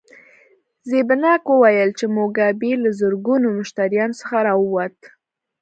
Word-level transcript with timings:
زیمبانک 0.89 1.43
وویل 1.49 1.89
چې 1.99 2.05
موګابي 2.15 2.71
له 2.83 2.89
زرګونو 2.99 3.47
مشتریانو 3.59 4.17
څخه 4.21 4.35
راووت. 4.47 4.97